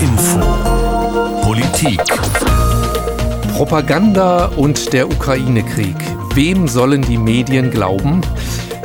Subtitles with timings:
[0.00, 0.40] Info
[1.42, 2.00] Politik
[3.52, 5.96] Propaganda und der Ukraine-Krieg.
[6.34, 8.22] Wem sollen die Medien glauben?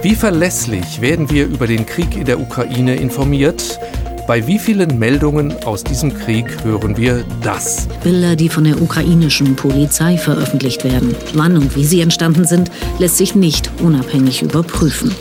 [0.01, 3.79] Wie verlässlich werden wir über den Krieg in der Ukraine informiert?
[4.27, 7.87] Bei wie vielen Meldungen aus diesem Krieg hören wir das?
[8.03, 11.15] Bilder, die von der ukrainischen Polizei veröffentlicht werden.
[11.33, 12.69] Wann und wie sie entstanden sind,
[12.99, 15.15] lässt sich nicht unabhängig überprüfen.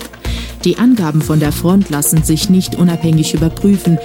[0.65, 3.99] Die Angaben von der Front lassen sich nicht unabhängig überprüfen.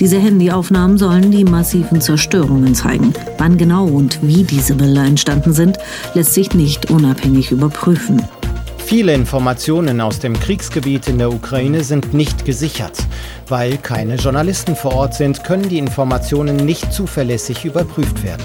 [0.00, 3.12] Diese Handyaufnahmen sollen die massiven Zerstörungen zeigen.
[3.38, 5.78] Wann genau und wie diese Bilder entstanden sind,
[6.14, 8.20] lässt sich nicht unabhängig überprüfen.
[8.78, 12.98] Viele Informationen aus dem Kriegsgebiet in der Ukraine sind nicht gesichert.
[13.46, 18.44] Weil keine Journalisten vor Ort sind, können die Informationen nicht zuverlässig überprüft werden.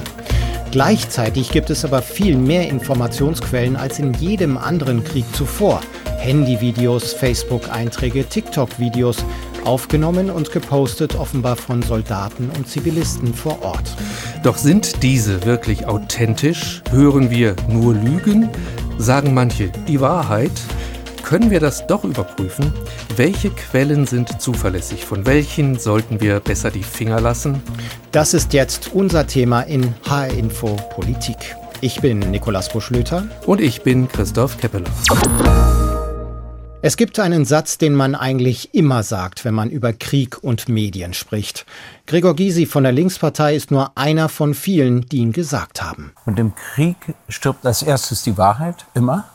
[0.69, 5.81] Gleichzeitig gibt es aber viel mehr Informationsquellen als in jedem anderen Krieg zuvor.
[6.25, 9.23] Handyvideos, Facebook-Einträge, TikTok-Videos,
[9.63, 13.95] aufgenommen und gepostet offenbar von Soldaten und Zivilisten vor Ort.
[14.43, 16.81] Doch sind diese wirklich authentisch?
[16.89, 18.49] Hören wir nur Lügen?
[18.97, 20.51] Sagen manche die Wahrheit?
[21.21, 22.73] Können wir das doch überprüfen?
[23.15, 25.05] Welche Quellen sind zuverlässig?
[25.05, 27.61] Von welchen sollten wir besser die Finger lassen?
[28.11, 31.55] Das ist jetzt unser Thema in HR Info Politik.
[31.81, 33.27] Ich bin Nikolaus Buschlöter.
[33.45, 34.89] Und ich bin Christoph Keppeler.
[36.85, 41.15] Es gibt einen Satz, den man eigentlich immer sagt, wenn man über Krieg und Medien
[41.15, 41.65] spricht.
[42.05, 46.11] Gregor Gysi von der Linkspartei ist nur einer von vielen, die ihn gesagt haben.
[46.27, 46.95] Und im Krieg
[47.27, 49.25] stirbt als erstes die Wahrheit, immer.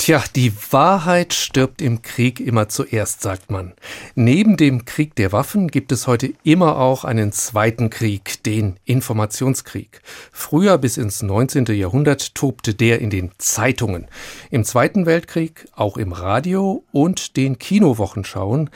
[0.00, 3.74] Tja, die Wahrheit stirbt im Krieg immer zuerst, sagt man.
[4.14, 10.00] Neben dem Krieg der Waffen gibt es heute immer auch einen zweiten Krieg, den Informationskrieg.
[10.32, 11.66] Früher bis ins 19.
[11.66, 14.06] Jahrhundert tobte der in den Zeitungen.
[14.50, 18.70] Im Zweiten Weltkrieg auch im Radio und den Kinowochenschauen.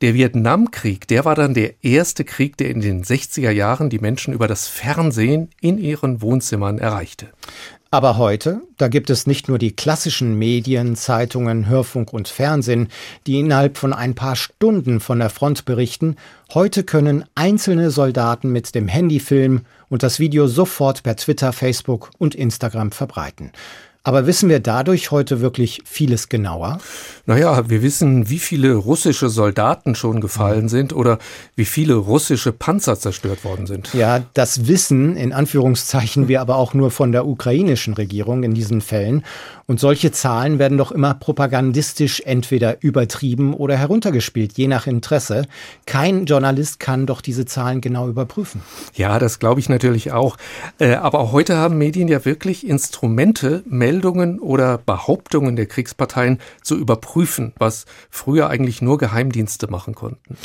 [0.00, 4.32] Der Vietnamkrieg, der war dann der erste Krieg, der in den 60er Jahren die Menschen
[4.32, 7.30] über das Fernsehen in ihren Wohnzimmern erreichte.
[7.90, 12.88] Aber heute, da gibt es nicht nur die klassischen Medien, Zeitungen, Hörfunk und Fernsehen,
[13.26, 16.16] die innerhalb von ein paar Stunden von der Front berichten.
[16.52, 22.10] Heute können einzelne Soldaten mit dem Handy filmen und das Video sofort per Twitter, Facebook
[22.18, 23.52] und Instagram verbreiten.
[24.08, 26.78] Aber wissen wir dadurch heute wirklich vieles genauer?
[27.26, 30.68] Naja, wir wissen, wie viele russische Soldaten schon gefallen mhm.
[30.70, 31.18] sind oder
[31.56, 33.92] wie viele russische Panzer zerstört worden sind.
[33.92, 38.80] Ja, das wissen in Anführungszeichen wir aber auch nur von der ukrainischen Regierung in diesen
[38.80, 39.26] Fällen.
[39.68, 45.42] Und solche Zahlen werden doch immer propagandistisch entweder übertrieben oder heruntergespielt, je nach Interesse.
[45.84, 48.62] Kein Journalist kann doch diese Zahlen genau überprüfen.
[48.94, 50.38] Ja, das glaube ich natürlich auch.
[50.78, 56.74] Äh, aber auch heute haben Medien ja wirklich Instrumente, Meldungen oder Behauptungen der Kriegsparteien zu
[56.74, 60.38] überprüfen, was früher eigentlich nur Geheimdienste machen konnten.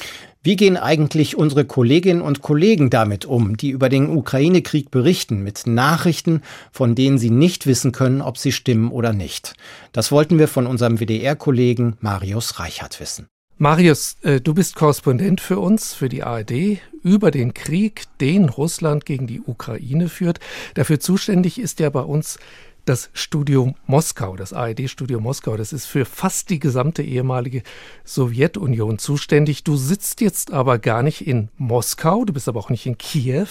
[0.46, 5.66] Wie gehen eigentlich unsere Kolleginnen und Kollegen damit um, die über den Ukraine-Krieg berichten, mit
[5.66, 9.54] Nachrichten, von denen sie nicht wissen können, ob sie stimmen oder nicht?
[9.94, 13.28] Das wollten wir von unserem WDR-Kollegen Marius Reichert wissen.
[13.58, 19.06] Marius, äh, du bist Korrespondent für uns, für die ARD, über den Krieg, den Russland
[19.06, 20.42] gegen die Ukraine führt.
[20.74, 22.38] Dafür zuständig ist ja bei uns
[22.86, 25.58] das Studio Moskau, das ARD-Studio Moskau.
[25.58, 27.64] Das ist für fast die gesamte ehemalige
[28.04, 29.64] Sowjetunion zuständig.
[29.64, 33.48] Du sitzt jetzt aber gar nicht in Moskau, du bist aber auch nicht in Kiew.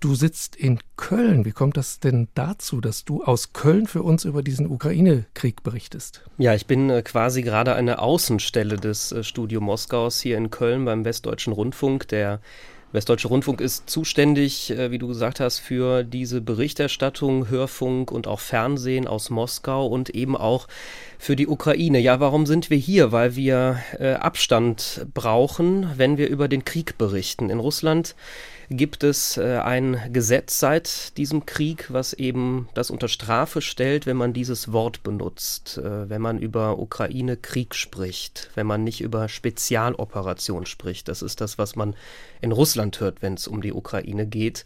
[0.00, 1.44] Du sitzt in Köln.
[1.44, 6.22] Wie kommt das denn dazu, dass du aus Köln für uns über diesen Ukraine-Krieg berichtest?
[6.38, 10.86] Ja, ich bin äh, quasi gerade eine Außenstelle des äh, Studio Moskaus hier in Köln
[10.86, 12.40] beim Westdeutschen Rundfunk, der
[12.92, 18.40] Westdeutsche Rundfunk ist zuständig, äh, wie du gesagt hast, für diese Berichterstattung, Hörfunk und auch
[18.40, 20.66] Fernsehen aus Moskau und eben auch
[21.18, 22.00] für die Ukraine.
[22.00, 23.12] Ja, warum sind wir hier?
[23.12, 27.48] Weil wir äh, Abstand brauchen, wenn wir über den Krieg berichten.
[27.48, 28.16] In Russland
[28.70, 34.16] gibt es äh, ein Gesetz seit diesem Krieg, was eben das unter Strafe stellt, wenn
[34.16, 40.66] man dieses Wort benutzt, äh, wenn man über Ukraine-Krieg spricht, wenn man nicht über Spezialoperation
[40.66, 41.08] spricht.
[41.08, 41.96] Das ist das, was man
[42.40, 44.64] in Russland hört, wenn es um die Ukraine geht.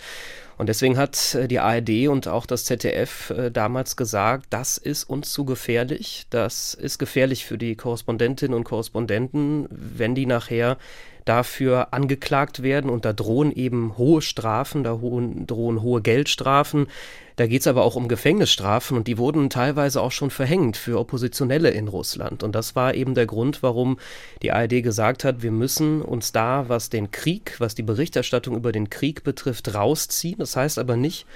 [0.58, 5.04] Und deswegen hat äh, die ARD und auch das ZDF äh, damals gesagt, das ist
[5.04, 6.26] uns zu gefährlich.
[6.28, 10.76] Das ist gefährlich für die Korrespondentinnen und Korrespondenten, wenn die nachher
[11.24, 16.86] dafür angeklagt werden und da drohen eben hohe Strafen, da hohen, drohen hohe Geldstrafen.
[17.36, 21.00] Da geht es aber auch um Gefängnisstrafen und die wurden teilweise auch schon verhängt für
[21.00, 22.42] Oppositionelle in Russland.
[22.42, 23.98] Und das war eben der Grund, warum
[24.42, 28.70] die ARD gesagt hat, wir müssen uns da, was den Krieg, was die Berichterstattung über
[28.70, 30.38] den Krieg betrifft, rausziehen.
[30.38, 31.26] Das heißt aber nicht,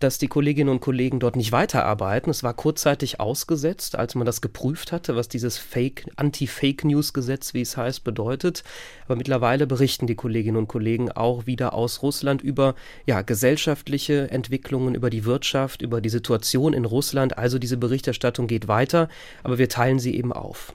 [0.00, 2.30] dass die Kolleginnen und Kollegen dort nicht weiterarbeiten.
[2.30, 7.76] Es war kurzzeitig ausgesetzt, als man das geprüft hatte, was dieses Fake, Anti-Fake-News-Gesetz, wie es
[7.76, 8.64] heißt, bedeutet.
[9.04, 12.74] Aber mittlerweile berichten die Kolleginnen und Kollegen auch wieder aus Russland über
[13.06, 17.36] ja, gesellschaftliche Entwicklungen, über die Wirtschaft, über die Situation in Russland.
[17.36, 19.08] Also diese Berichterstattung geht weiter,
[19.42, 20.72] aber wir teilen sie eben auf.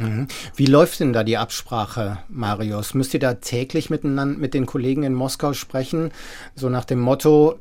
[0.00, 0.28] Mhm.
[0.54, 2.94] Wie läuft denn da die Absprache, Marius?
[2.94, 6.10] Müsst ihr da täglich miteinander mit den Kollegen in Moskau sprechen?
[6.54, 7.58] So nach dem Motto,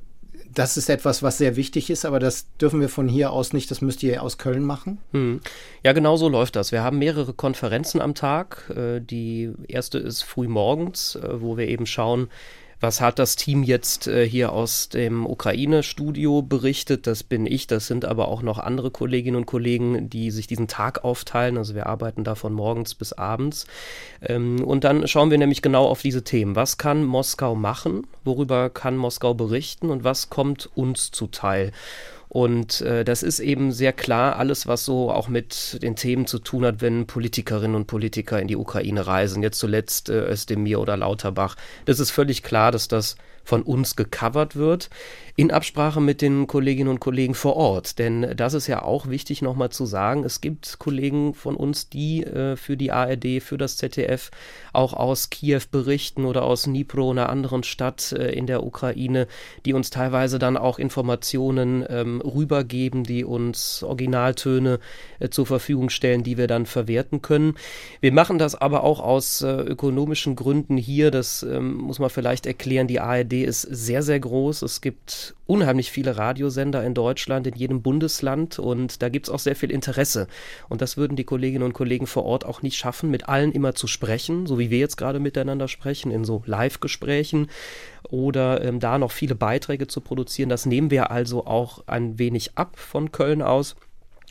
[0.53, 3.69] das ist etwas, was sehr wichtig ist, aber das dürfen wir von hier aus nicht,
[3.71, 4.99] das müsst ihr aus Köln machen?
[5.11, 5.41] Hm.
[5.83, 6.71] Ja, genau so läuft das.
[6.71, 8.71] Wir haben mehrere Konferenzen am Tag.
[8.75, 12.29] Äh, die erste ist früh morgens, äh, wo wir eben schauen,
[12.79, 17.07] was hat das Team jetzt äh, hier aus dem Ukraine-Studio berichtet?
[17.07, 20.67] Das bin ich, das sind aber auch noch andere Kolleginnen und Kollegen, die sich diesen
[20.67, 21.57] Tag aufteilen.
[21.57, 23.67] Also wir arbeiten da von morgens bis abends.
[24.21, 26.55] Ähm, und dann schauen wir nämlich genau auf diese Themen.
[26.55, 28.07] Was kann Moskau machen?
[28.23, 29.89] Worüber kann Moskau berichten?
[29.89, 31.73] Und was kommt uns zuteil?
[32.29, 36.37] Und äh, das ist eben sehr klar alles, was so auch mit den Themen zu
[36.37, 39.41] tun hat, wenn Politikerinnen und Politiker in die Ukraine reisen.
[39.41, 41.55] Jetzt zuletzt äh, Özdemir oder Lauterbach.
[41.85, 44.91] Das ist völlig klar, dass das von uns gecovert wird
[45.39, 47.97] in Absprache mit den Kolleginnen und Kollegen vor Ort.
[47.97, 50.25] Denn das ist ja auch wichtig nochmal zu sagen.
[50.25, 54.31] Es gibt Kollegen von uns, die äh, für die ARD, für das ZDF
[54.73, 59.27] auch aus Kiew berichten oder aus Dnipro, einer anderen Stadt äh, in der Ukraine,
[59.65, 64.81] die uns teilweise dann auch Informationen ähm, rübergeben, die uns Originaltöne
[65.19, 67.55] äh, zur Verfügung stellen, die wir dann verwerten können.
[68.01, 71.11] Wir machen das aber auch aus äh, ökonomischen Gründen hier.
[71.11, 72.87] Das ähm, muss man vielleicht erklären.
[72.87, 74.63] Die ARD ist sehr, sehr groß.
[74.63, 79.39] Es gibt unheimlich viele Radiosender in Deutschland, in jedem Bundesland und da gibt es auch
[79.39, 80.27] sehr viel Interesse.
[80.69, 83.75] Und das würden die Kolleginnen und Kollegen vor Ort auch nicht schaffen, mit allen immer
[83.75, 87.47] zu sprechen, so wie wir jetzt gerade miteinander sprechen, in so Live-Gesprächen
[88.09, 90.49] oder ähm, da noch viele Beiträge zu produzieren.
[90.49, 93.75] Das nehmen wir also auch ein wenig ab von Köln aus,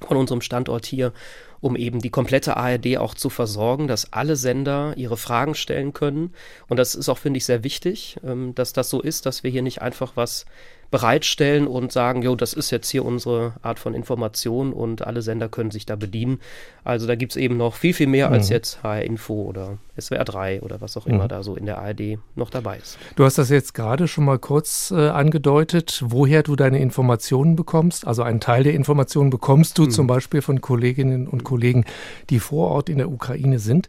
[0.07, 1.13] von unserem Standort hier
[1.61, 6.33] um eben die komplette ARD auch zu versorgen, dass alle Sender ihre Fragen stellen können.
[6.69, 9.51] Und das ist auch, finde ich, sehr wichtig, ähm, dass das so ist, dass wir
[9.51, 10.47] hier nicht einfach was
[10.91, 15.49] bereitstellen und sagen, jo, das ist jetzt hier unsere Art von Information und alle Sender
[15.49, 16.41] können sich da bedienen.
[16.83, 18.35] Also da gibt es eben noch viel, viel mehr mhm.
[18.35, 21.29] als jetzt HR Info oder SWR 3 oder was auch immer mhm.
[21.29, 22.99] da so in der ARD noch dabei ist.
[23.17, 28.07] Du hast das jetzt gerade schon mal kurz äh, angedeutet, woher du deine Informationen bekommst.
[28.07, 29.91] Also einen Teil der Informationen bekommst du mhm.
[29.91, 31.85] zum Beispiel von Kolleginnen und Kollegen,
[32.31, 33.89] die vor Ort in der Ukraine sind.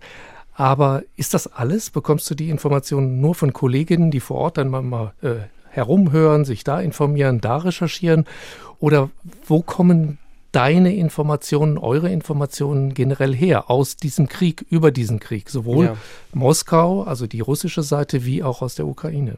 [0.53, 1.89] Aber ist das alles?
[1.89, 5.35] Bekommst du die Informationen nur von Kolleginnen, die vor Ort dann mal, mal äh,
[5.69, 8.25] herumhören, sich da informieren, da recherchieren?
[8.79, 9.09] Oder
[9.45, 10.17] wo kommen
[10.51, 15.97] deine Informationen, eure Informationen generell her aus diesem Krieg, über diesen Krieg, sowohl ja.
[16.33, 19.37] Moskau, also die russische Seite, wie auch aus der Ukraine?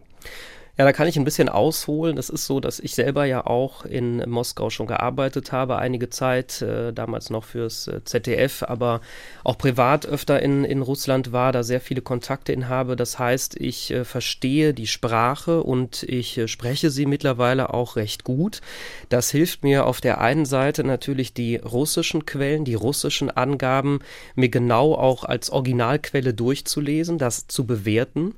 [0.78, 2.16] Ja, da kann ich ein bisschen ausholen.
[2.16, 6.62] Das ist so, dass ich selber ja auch in Moskau schon gearbeitet habe, einige Zeit,
[6.62, 9.02] äh, damals noch fürs äh, ZDF, aber
[9.44, 12.96] auch privat öfter in, in Russland war, da sehr viele Kontakte in habe.
[12.96, 18.24] Das heißt, ich äh, verstehe die Sprache und ich äh, spreche sie mittlerweile auch recht
[18.24, 18.62] gut.
[19.10, 24.00] Das hilft mir auf der einen Seite natürlich die russischen Quellen, die russischen Angaben
[24.36, 28.36] mir genau auch als Originalquelle durchzulesen, das zu bewerten.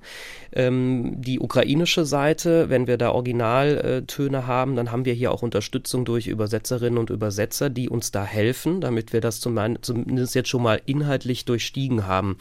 [0.55, 6.05] Ähm, die ukrainische Seite, wenn wir da Originaltöne haben, dann haben wir hier auch Unterstützung
[6.05, 10.63] durch Übersetzerinnen und Übersetzer, die uns da helfen, damit wir das zum, zumindest jetzt schon
[10.63, 12.37] mal inhaltlich durchstiegen haben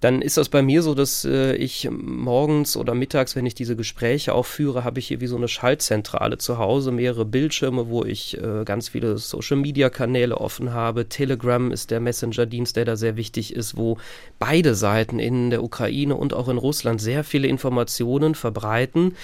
[0.00, 3.76] dann ist das bei mir so, dass äh, ich morgens oder mittags, wenn ich diese
[3.76, 8.04] Gespräche auch führe, habe ich hier wie so eine Schaltzentrale zu Hause, mehrere Bildschirme, wo
[8.04, 11.08] ich äh, ganz viele Social-Media-Kanäle offen habe.
[11.08, 13.98] Telegram ist der Messenger-Dienst, der da sehr wichtig ist, wo
[14.38, 19.16] beide Seiten in der Ukraine und auch in Russland sehr viele Informationen verbreiten,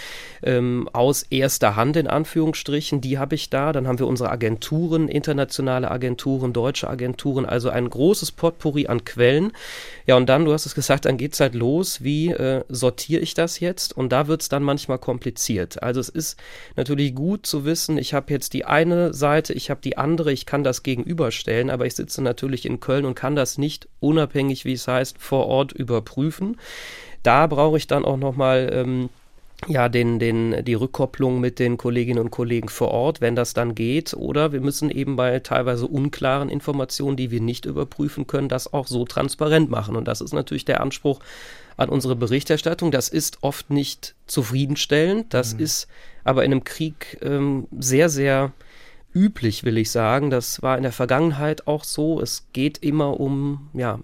[0.42, 3.00] ähm, aus erster Hand in Anführungsstrichen.
[3.00, 3.72] Die habe ich da.
[3.72, 9.52] Dann haben wir unsere Agenturen, internationale Agenturen, deutsche Agenturen, also ein großes Potpourri an Quellen.
[10.06, 13.22] Ja, und dann, du hast es gesagt, dann geht es halt los, wie äh, sortiere
[13.22, 13.96] ich das jetzt?
[13.96, 15.82] Und da wird es dann manchmal kompliziert.
[15.82, 16.38] Also es ist
[16.76, 20.46] natürlich gut zu wissen, ich habe jetzt die eine Seite, ich habe die andere, ich
[20.46, 24.74] kann das gegenüberstellen, aber ich sitze natürlich in Köln und kann das nicht unabhängig, wie
[24.74, 26.58] es heißt, vor Ort überprüfen.
[27.22, 29.08] Da brauche ich dann auch nochmal ähm,
[29.66, 33.74] ja, den, den, die Rückkopplung mit den Kolleginnen und Kollegen vor Ort, wenn das dann
[33.74, 34.14] geht.
[34.14, 38.86] Oder wir müssen eben bei teilweise unklaren Informationen, die wir nicht überprüfen können, das auch
[38.86, 39.96] so transparent machen.
[39.96, 41.20] Und das ist natürlich der Anspruch
[41.76, 42.90] an unsere Berichterstattung.
[42.90, 45.32] Das ist oft nicht zufriedenstellend.
[45.32, 45.60] Das mhm.
[45.60, 45.88] ist
[46.22, 48.52] aber in einem Krieg ähm, sehr, sehr
[49.14, 50.30] üblich, will ich sagen.
[50.30, 52.20] Das war in der Vergangenheit auch so.
[52.20, 53.98] Es geht immer um ja,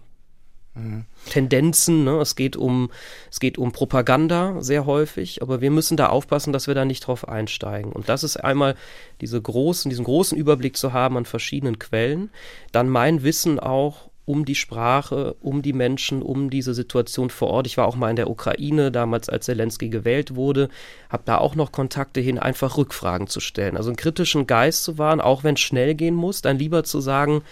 [1.29, 2.05] Tendenzen.
[2.05, 2.19] Ne?
[2.21, 2.91] Es geht um
[3.31, 7.07] es geht um Propaganda sehr häufig, aber wir müssen da aufpassen, dass wir da nicht
[7.07, 7.93] drauf einsteigen.
[7.93, 8.75] Und das ist einmal
[9.21, 12.31] diese großen, diesen großen Überblick zu haben an verschiedenen Quellen,
[12.73, 17.67] dann mein Wissen auch um die Sprache, um die Menschen, um diese Situation vor Ort.
[17.67, 20.69] Ich war auch mal in der Ukraine, damals als Zelensky gewählt wurde,
[21.09, 23.77] habe da auch noch Kontakte hin, einfach Rückfragen zu stellen.
[23.77, 27.01] Also einen kritischen Geist zu wahren, auch wenn es schnell gehen muss, dann lieber zu
[27.01, 27.43] sagen,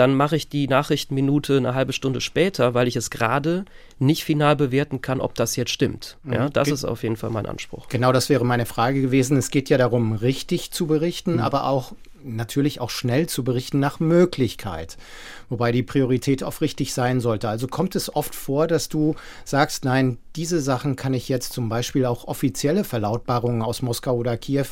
[0.00, 3.66] dann mache ich die Nachrichtenminute eine halbe Stunde später, weil ich es gerade
[3.98, 6.16] nicht final bewerten kann, ob das jetzt stimmt.
[6.24, 6.54] Ja, mhm.
[6.54, 7.86] das Ge ist auf jeden Fall mein Anspruch.
[7.90, 9.36] Genau, das wäre meine Frage gewesen.
[9.36, 11.40] Es geht ja darum, richtig zu berichten, mhm.
[11.40, 11.92] aber auch
[12.24, 14.96] natürlich auch schnell zu berichten nach Möglichkeit.
[15.50, 17.50] Wobei die Priorität auf richtig sein sollte.
[17.50, 21.68] Also kommt es oft vor, dass du sagst, nein, diese Sachen kann ich jetzt zum
[21.68, 24.64] Beispiel auch offizielle Verlautbarungen aus Moskau oder Kiew,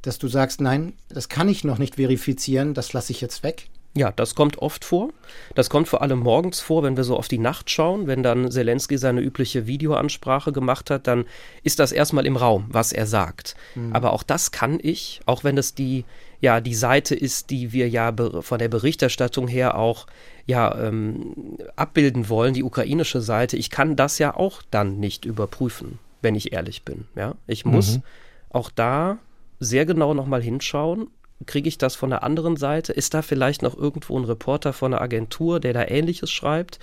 [0.00, 3.68] dass du sagst, nein, das kann ich noch nicht verifizieren, das lasse ich jetzt weg?
[3.94, 5.10] Ja, das kommt oft vor.
[5.54, 8.06] Das kommt vor allem morgens vor, wenn wir so auf die Nacht schauen.
[8.06, 11.26] Wenn dann Zelensky seine übliche Videoansprache gemacht hat, dann
[11.62, 13.54] ist das erstmal im Raum, was er sagt.
[13.74, 13.94] Mhm.
[13.94, 16.06] Aber auch das kann ich, auch wenn es die,
[16.40, 20.06] ja, die Seite ist, die wir ja von der Berichterstattung her auch
[20.46, 23.58] ja, ähm, abbilden wollen, die ukrainische Seite.
[23.58, 27.06] Ich kann das ja auch dann nicht überprüfen, wenn ich ehrlich bin.
[27.14, 28.02] Ja, ich muss mhm.
[28.48, 29.18] auch da
[29.60, 31.08] sehr genau nochmal hinschauen
[31.46, 32.92] kriege ich das von der anderen Seite?
[32.92, 36.78] Ist da vielleicht noch irgendwo ein Reporter von einer Agentur, der da Ähnliches schreibt?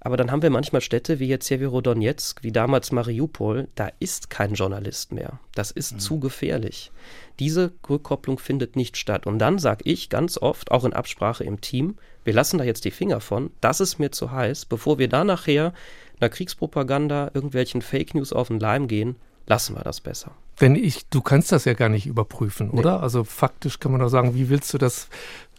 [0.00, 4.54] Aber dann haben wir manchmal Städte wie jetzt Severodonetsk, wie damals Mariupol, da ist kein
[4.54, 5.40] Journalist mehr.
[5.54, 5.98] Das ist mhm.
[5.98, 6.92] zu gefährlich.
[7.40, 9.26] Diese Rückkopplung findet nicht statt.
[9.26, 12.84] Und dann sage ich ganz oft, auch in Absprache im Team, wir lassen da jetzt
[12.84, 15.72] die Finger von, das ist mir zu heiß, bevor wir da nachher
[16.20, 19.16] einer Kriegspropaganda, irgendwelchen Fake News auf den Leim gehen,
[19.46, 20.32] lassen wir das besser.
[20.58, 22.80] Wenn ich, du kannst das ja gar nicht überprüfen, nee.
[22.80, 23.02] oder?
[23.02, 25.08] Also faktisch kann man doch sagen, wie willst du das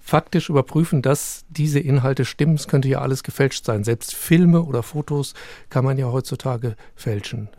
[0.01, 2.55] faktisch überprüfen, dass diese Inhalte stimmen?
[2.55, 3.83] Es könnte ja alles gefälscht sein.
[3.83, 5.33] Selbst Filme oder Fotos
[5.69, 7.49] kann man ja heutzutage fälschen.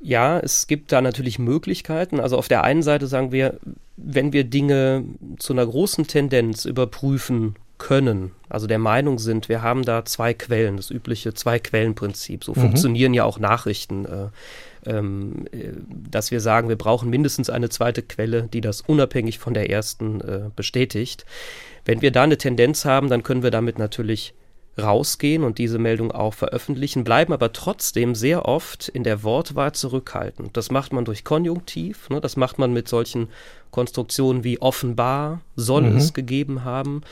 [0.00, 2.18] Ja, es gibt da natürlich Möglichkeiten.
[2.18, 3.58] Also auf der einen Seite sagen wir,
[3.96, 5.04] wenn wir Dinge
[5.38, 10.76] zu einer großen Tendenz überprüfen können, also der Meinung sind, wir haben da zwei Quellen,
[10.76, 12.44] das übliche Zwei-Quellen-Prinzip.
[12.44, 12.60] So mhm.
[12.60, 14.06] funktionieren ja auch Nachrichten.
[14.84, 15.72] Äh, ähm, äh,
[16.10, 20.20] dass wir sagen, wir brauchen mindestens eine zweite Quelle, die das unabhängig von der ersten
[20.20, 21.24] äh, bestätigt.
[21.84, 24.34] Wenn wir da eine Tendenz haben, dann können wir damit natürlich
[24.80, 30.56] rausgehen und diese Meldung auch veröffentlichen, bleiben aber trotzdem sehr oft in der Wortwahl zurückhaltend.
[30.56, 33.28] Das macht man durch Konjunktiv, ne, das macht man mit solchen
[33.70, 35.96] Konstruktionen wie offenbar, soll mhm.
[35.98, 37.02] es gegeben haben.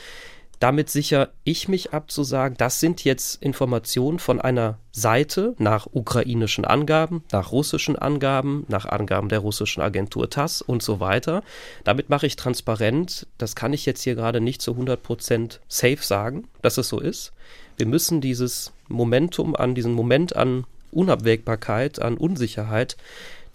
[0.61, 5.87] Damit sichere ich mich ab zu sagen, das sind jetzt Informationen von einer Seite nach
[5.91, 11.41] ukrainischen Angaben, nach russischen Angaben, nach Angaben der russischen Agentur TASS und so weiter.
[11.83, 16.47] Damit mache ich transparent, das kann ich jetzt hier gerade nicht zu 100% safe sagen,
[16.61, 17.33] dass es so ist.
[17.77, 22.97] Wir müssen dieses Momentum an, diesen Moment an Unabwägbarkeit, an Unsicherheit,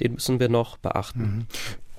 [0.01, 1.21] den müssen wir noch beachten.
[1.21, 1.47] Mhm.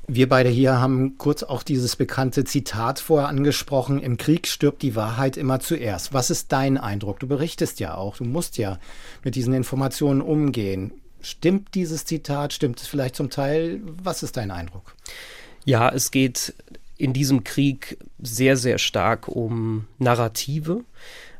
[0.09, 4.95] Wir beide hier haben kurz auch dieses bekannte Zitat vorher angesprochen, im Krieg stirbt die
[4.95, 6.13] Wahrheit immer zuerst.
[6.13, 7.19] Was ist dein Eindruck?
[7.19, 8.79] Du berichtest ja auch, du musst ja
[9.25, 10.93] mit diesen Informationen umgehen.
[11.19, 12.53] Stimmt dieses Zitat?
[12.53, 13.81] Stimmt es vielleicht zum Teil?
[14.01, 14.95] Was ist dein Eindruck?
[15.65, 16.53] Ja, es geht
[16.95, 20.85] in diesem Krieg sehr, sehr stark um Narrative.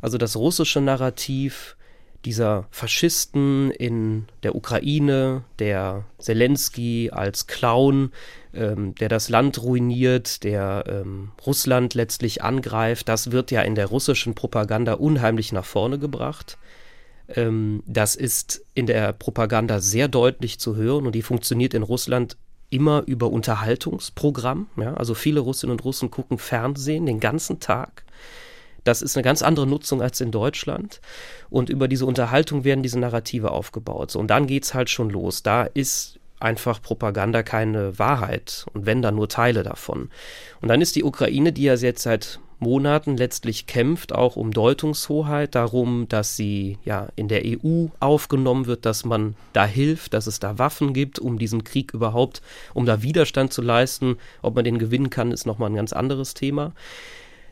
[0.01, 1.76] Also das russische Narrativ
[2.25, 8.12] dieser Faschisten in der Ukraine, der Zelensky als Clown,
[8.53, 13.88] ähm, der das Land ruiniert, der ähm, Russland letztlich angreift, das wird ja in der
[13.88, 16.57] russischen Propaganda unheimlich nach vorne gebracht.
[17.29, 22.38] Ähm, das ist in der Propaganda sehr deutlich zu hören und die funktioniert in Russland
[22.69, 24.67] immer über Unterhaltungsprogramm.
[24.77, 24.93] Ja?
[24.95, 28.03] Also viele Russinnen und Russen gucken Fernsehen den ganzen Tag.
[28.88, 31.01] Das ist eine ganz andere Nutzung als in Deutschland.
[31.50, 34.12] Und über diese Unterhaltung werden diese Narrative aufgebaut.
[34.12, 35.44] So, und dann geht es halt schon los.
[35.44, 40.10] Da ist einfach Propaganda keine Wahrheit und wenn dann nur Teile davon.
[40.62, 45.53] Und dann ist die Ukraine, die ja jetzt seit Monaten letztlich kämpft, auch um Deutungshoheit,
[45.53, 50.39] darum, dass sie ja in der EU aufgenommen wird, dass man da hilft, dass es
[50.39, 52.41] da Waffen gibt, um diesen Krieg überhaupt,
[52.74, 54.17] um da Widerstand zu leisten.
[54.41, 56.74] Ob man den gewinnen kann, ist nochmal ein ganz anderes Thema.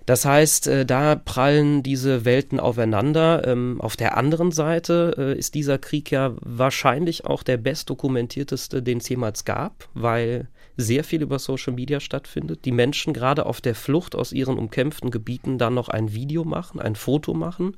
[0.06, 3.48] Das heißt, äh, da prallen diese Welten aufeinander.
[3.48, 9.00] Ähm, auf der anderen Seite äh, ist dieser Krieg ja wahrscheinlich auch der bestdokumentierteste, den
[9.00, 10.48] es jemals gab, weil
[10.78, 12.66] sehr viel über Social Media stattfindet.
[12.66, 16.80] Die Menschen gerade auf der Flucht aus ihren umkämpften Gebieten dann noch ein Video machen,
[16.80, 17.76] ein Foto machen,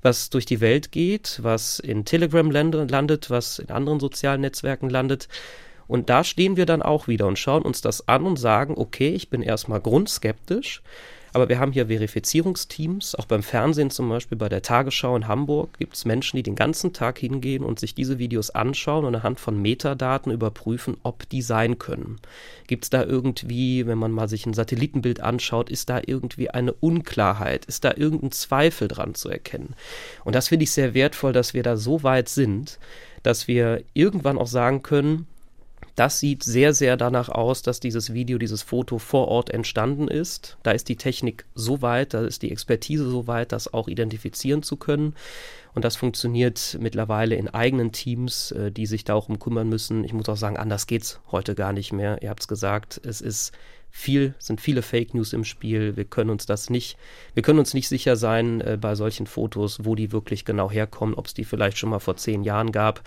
[0.00, 5.28] was durch die Welt geht, was in Telegram landet, was in anderen sozialen Netzwerken landet.
[5.88, 9.10] Und da stehen wir dann auch wieder und schauen uns das an und sagen, okay,
[9.10, 10.82] ich bin erstmal grundskeptisch
[11.36, 15.76] Aber wir haben hier Verifizierungsteams, auch beim Fernsehen zum Beispiel, bei der Tagesschau in Hamburg
[15.78, 19.38] gibt es Menschen, die den ganzen Tag hingehen und sich diese Videos anschauen und anhand
[19.38, 22.16] von Metadaten überprüfen, ob die sein können.
[22.68, 26.72] Gibt es da irgendwie, wenn man mal sich ein Satellitenbild anschaut, ist da irgendwie eine
[26.72, 27.66] Unklarheit?
[27.66, 29.74] Ist da irgendein Zweifel dran zu erkennen?
[30.24, 32.78] Und das finde ich sehr wertvoll, dass wir da so weit sind,
[33.22, 35.26] dass wir irgendwann auch sagen können,
[35.96, 40.58] das sieht sehr, sehr danach aus, dass dieses Video, dieses Foto vor Ort entstanden ist.
[40.62, 44.62] Da ist die Technik so weit, da ist die Expertise so weit, das auch identifizieren
[44.62, 45.14] zu können.
[45.74, 50.04] Und das funktioniert mittlerweile in eigenen Teams, äh, die sich da auch um kümmern müssen.
[50.04, 52.22] Ich muss auch sagen, anders geht's heute gar nicht mehr.
[52.22, 53.52] Ihr habt es gesagt, es ist
[53.90, 55.96] viel, sind viele Fake News im Spiel.
[55.96, 56.98] Wir können uns das nicht,
[57.32, 61.14] wir können uns nicht sicher sein äh, bei solchen Fotos, wo die wirklich genau herkommen,
[61.14, 63.02] ob es die vielleicht schon mal vor zehn Jahren gab.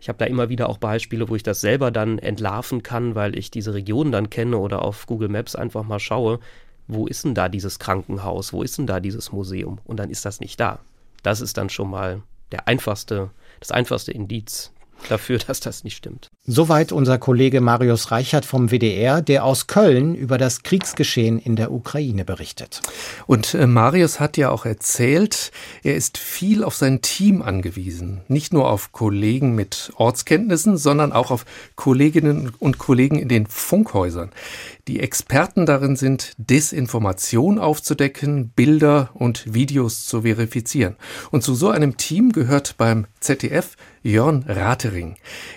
[0.00, 3.36] Ich habe da immer wieder auch Beispiele, wo ich das selber dann entlarven kann, weil
[3.36, 6.38] ich diese Region dann kenne oder auf Google Maps einfach mal schaue,
[6.86, 9.78] wo ist denn da dieses Krankenhaus, wo ist denn da dieses Museum?
[9.84, 10.78] Und dann ist das nicht da.
[11.22, 14.72] Das ist dann schon mal der einfachste, das einfachste Indiz
[15.08, 16.30] dafür, dass das nicht stimmt.
[16.46, 21.72] Soweit unser Kollege Marius Reichert vom WDR, der aus Köln über das Kriegsgeschehen in der
[21.72, 22.80] Ukraine berichtet.
[23.26, 25.52] Und äh, Marius hat ja auch erzählt,
[25.82, 28.22] er ist viel auf sein Team angewiesen.
[28.28, 31.44] Nicht nur auf Kollegen mit Ortskenntnissen, sondern auch auf
[31.76, 34.30] Kolleginnen und Kollegen in den Funkhäusern.
[34.88, 40.96] Die Experten darin sind, Desinformation aufzudecken, Bilder und Videos zu verifizieren.
[41.30, 43.76] Und zu so einem Team gehört beim ZDF
[44.08, 45.16] Jörn Ratering.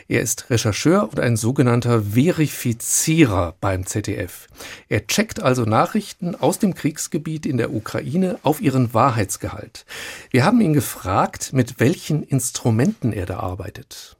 [0.09, 4.47] Er ist Rechercheur und ein sogenannter Verifizierer beim ZDF.
[4.89, 9.85] Er checkt also Nachrichten aus dem Kriegsgebiet in der Ukraine auf ihren Wahrheitsgehalt.
[10.31, 14.17] Wir haben ihn gefragt, mit welchen Instrumenten er da arbeitet.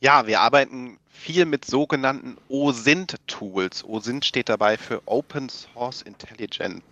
[0.00, 3.84] Ja, wir arbeiten viel mit sogenannten OSINT-Tools.
[3.84, 6.82] OSINT steht dabei für Open Source Intelligence.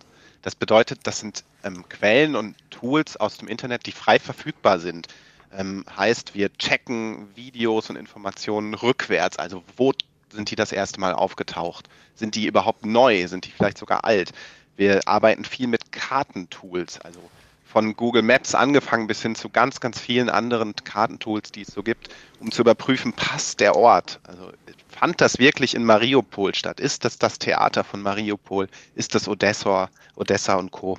[0.43, 5.07] Das bedeutet, das sind ähm, Quellen und Tools aus dem Internet, die frei verfügbar sind.
[5.51, 9.37] Ähm, heißt, wir checken Videos und Informationen rückwärts.
[9.37, 9.93] Also wo
[10.31, 11.87] sind die das erste Mal aufgetaucht?
[12.15, 13.27] Sind die überhaupt neu?
[13.27, 14.33] Sind die vielleicht sogar alt?
[14.75, 17.19] Wir arbeiten viel mit Kartentools, also
[17.65, 21.83] von Google Maps angefangen bis hin zu ganz, ganz vielen anderen Kartentools, die es so
[21.83, 24.19] gibt, um zu überprüfen, passt der Ort?
[24.23, 24.51] Also
[24.87, 26.79] fand das wirklich in Mariupol statt?
[26.79, 28.69] Ist das das Theater von Mariupol?
[28.95, 30.97] Ist das Odessa, Odessa und Co.?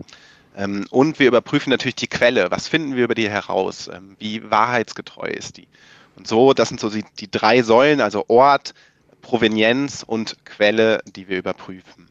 [0.58, 2.50] Ähm, und wir überprüfen natürlich die Quelle.
[2.50, 3.88] Was finden wir über die heraus?
[3.92, 5.68] Ähm, wie wahrheitsgetreu ist die?
[6.16, 8.74] Und so, das sind so die, die drei Säulen, also Ort,
[9.22, 12.08] Provenienz und Quelle, die wir überprüfen.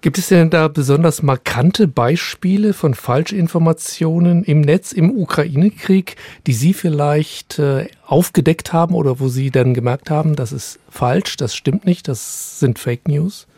[0.00, 6.72] Gibt es denn da besonders markante Beispiele von Falschinformationen im Netz im Ukraine-Krieg, die Sie
[6.72, 11.84] vielleicht äh, aufgedeckt haben oder wo Sie dann gemerkt haben, das ist falsch, das stimmt
[11.84, 13.48] nicht, das sind Fake News?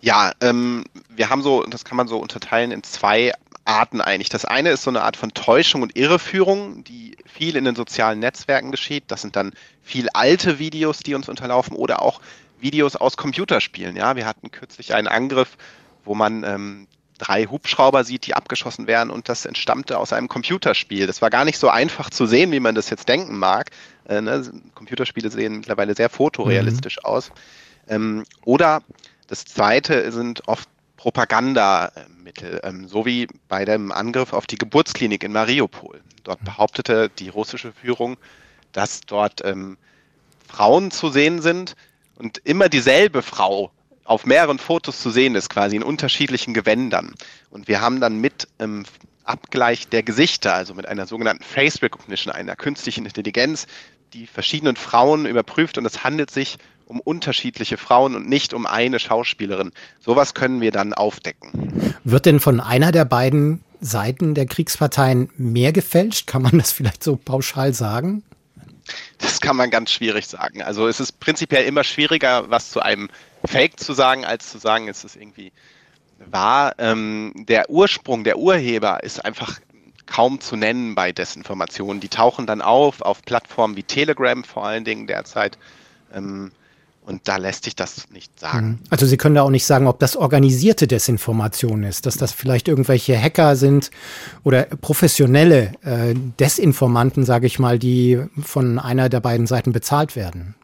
[0.00, 3.32] Ja, ähm, wir haben so, das kann man so unterteilen in zwei
[3.64, 4.30] Arten eigentlich.
[4.30, 8.18] Das eine ist so eine Art von Täuschung und Irreführung, die viel in den sozialen
[8.18, 9.04] Netzwerken geschieht.
[9.08, 12.20] Das sind dann viel alte Videos, die uns unterlaufen oder auch
[12.58, 13.96] Videos aus Computerspielen.
[13.96, 15.56] Ja, wir hatten kürzlich einen Angriff,
[16.04, 16.86] wo man ähm,
[17.18, 21.06] drei Hubschrauber sieht, die abgeschossen werden und das entstammte aus einem Computerspiel.
[21.06, 23.70] Das war gar nicht so einfach zu sehen, wie man das jetzt denken mag.
[24.08, 24.50] Äh, ne?
[24.74, 27.04] Computerspiele sehen mittlerweile sehr fotorealistisch mhm.
[27.04, 27.30] aus.
[27.88, 28.82] Ähm, oder
[29.30, 35.32] das zweite sind oft Propagandamittel, ähm, so wie bei dem Angriff auf die Geburtsklinik in
[35.32, 36.00] Mariupol.
[36.24, 38.18] Dort behauptete die russische Führung,
[38.72, 39.78] dass dort ähm,
[40.46, 41.76] Frauen zu sehen sind,
[42.16, 43.70] und immer dieselbe Frau
[44.04, 47.14] auf mehreren Fotos zu sehen ist, quasi in unterschiedlichen Gewändern.
[47.48, 48.84] Und wir haben dann mit ähm,
[49.24, 53.66] Abgleich der Gesichter, also mit einer sogenannten Face Recognition, einer künstlichen Intelligenz,
[54.12, 56.58] die verschiedenen Frauen überprüft und es handelt sich
[56.90, 59.70] um unterschiedliche Frauen und nicht um eine Schauspielerin.
[60.00, 61.94] Sowas können wir dann aufdecken.
[62.02, 66.26] Wird denn von einer der beiden Seiten der Kriegsparteien mehr gefälscht?
[66.26, 68.24] Kann man das vielleicht so pauschal sagen?
[69.18, 70.62] Das kann man ganz schwierig sagen.
[70.62, 73.08] Also es ist prinzipiell immer schwieriger, was zu einem
[73.44, 75.52] Fake zu sagen, als zu sagen, es ist irgendwie
[76.28, 76.74] wahr.
[76.78, 79.60] Ähm, der Ursprung, der Urheber ist einfach
[80.06, 82.00] kaum zu nennen bei Desinformationen.
[82.00, 85.56] Die tauchen dann auf, auf Plattformen wie Telegram vor allen Dingen derzeit.
[86.12, 86.50] Ähm,
[87.02, 88.66] und da lässt sich das nicht sagen.
[88.66, 88.78] Mhm.
[88.90, 92.68] Also Sie können da auch nicht sagen, ob das organisierte Desinformation ist, dass das vielleicht
[92.68, 93.90] irgendwelche Hacker sind
[94.44, 100.54] oder professionelle äh, Desinformanten, sage ich mal, die von einer der beiden Seiten bezahlt werden.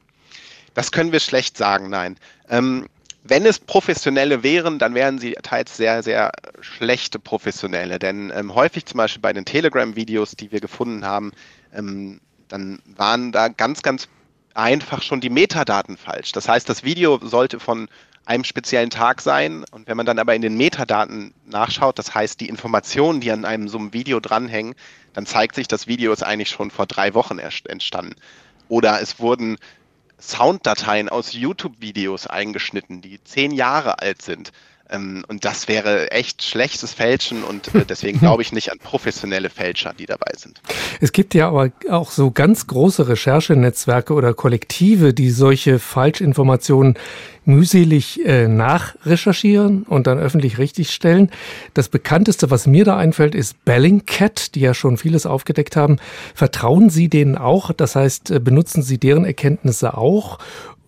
[0.75, 2.17] Das können wir schlecht sagen, nein.
[2.51, 2.87] Ähm,
[3.25, 7.99] wenn es Professionelle wären, dann wären sie teils sehr, sehr schlechte Professionelle.
[7.99, 11.33] Denn ähm, häufig zum Beispiel bei den Telegram-Videos, die wir gefunden haben,
[11.75, 14.09] ähm, dann waren da ganz, ganz
[14.57, 16.33] einfach schon die Metadaten falsch.
[16.33, 17.89] Das heißt, das Video sollte von
[18.25, 19.65] einem speziellen Tag sein.
[19.71, 23.45] Und wenn man dann aber in den Metadaten nachschaut, das heißt die Informationen, die an
[23.45, 24.75] einem so einem Video dranhängen,
[25.13, 28.17] dann zeigt sich, das Video ist eigentlich schon vor drei Wochen entstanden.
[28.69, 29.57] Oder es wurden
[30.19, 34.51] Sounddateien aus YouTube-Videos eingeschnitten, die zehn Jahre alt sind.
[34.91, 39.51] Ähm, und das wäre echt schlechtes Fälschen und äh, deswegen glaube ich nicht an professionelle
[39.51, 40.61] Fälscher, die dabei sind.
[41.01, 46.97] Es gibt ja aber auch so ganz große Recherchenetzwerke oder Kollektive, die solche Falschinformationen
[47.47, 51.31] mühselig äh, nachrecherchieren und dann öffentlich richtigstellen.
[51.75, 55.99] Das bekannteste, was mir da einfällt, ist Bellingcat, die ja schon vieles aufgedeckt haben.
[56.35, 57.73] Vertrauen Sie denen auch?
[57.73, 60.39] Das heißt, äh, benutzen Sie deren Erkenntnisse auch?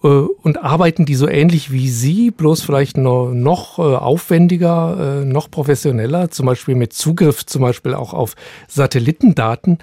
[0.02, 5.24] Äh, und arbeiten die so ähnlich wie Sie, bloß vielleicht noch, noch äh, aufwendiger, äh,
[5.24, 8.34] noch professioneller, zum Beispiel mit Zugriff zum Beispiel auch auf
[8.68, 9.78] Satellitendaten.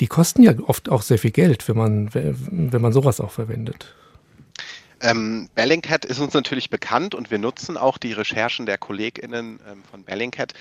[0.00, 3.94] Die kosten ja oft auch sehr viel Geld, wenn man, wenn man sowas auch verwendet.
[5.00, 9.82] Ähm, Bellingcat ist uns natürlich bekannt und wir nutzen auch die Recherchen der KollegInnen ähm,
[9.90, 10.54] von Bellingcat.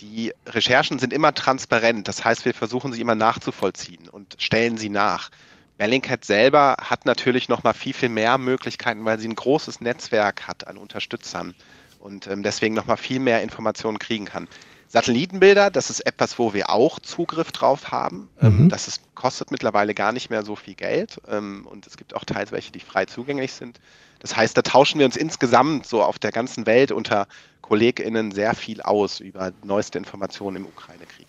[0.00, 4.90] Die Recherchen sind immer transparent, das heißt, wir versuchen sie immer nachzuvollziehen und stellen sie
[4.90, 5.30] nach.
[5.78, 10.46] Bellingcat selber hat natürlich noch mal viel, viel mehr Möglichkeiten, weil sie ein großes Netzwerk
[10.46, 11.54] hat an Unterstützern
[12.00, 14.48] und ähm, deswegen noch mal viel mehr Informationen kriegen kann.
[14.88, 18.28] Satellitenbilder, das ist etwas, wo wir auch Zugriff drauf haben.
[18.40, 18.68] Ähm, mhm.
[18.70, 22.24] das ist, kostet mittlerweile gar nicht mehr so viel Geld ähm, und es gibt auch
[22.24, 23.80] teils welche, die frei zugänglich sind.
[24.18, 27.28] Das heißt, da tauschen wir uns insgesamt so auf der ganzen Welt unter
[27.60, 31.27] KollegInnen sehr viel aus über neueste Informationen im Ukraine-Krieg.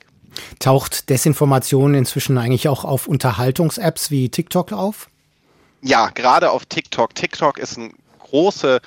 [0.59, 5.09] Taucht Desinformation inzwischen eigentlich auch auf Unterhaltungs-Apps wie TikTok auf?
[5.81, 7.15] Ja, gerade auf TikTok.
[7.15, 8.81] TikTok ist eine große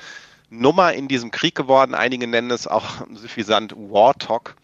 [0.50, 1.94] Nummer in diesem Krieg geworden.
[1.94, 4.54] Einige nennen es auch suffisant War Talk